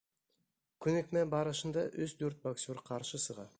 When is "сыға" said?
3.29-3.49